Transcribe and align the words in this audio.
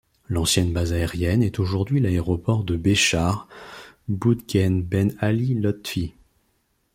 L'ancienne 0.29 0.73
base 0.73 0.93
aérienne 0.93 1.43
est 1.43 1.59
aujourd'hui 1.59 1.99
l'Aéroport 1.99 2.63
de 2.63 2.75
Béchar- 2.75 3.47
Boudghene 4.07 4.81
Ben 4.81 5.15
Ali 5.19 5.53
Lotfi. 5.53 6.15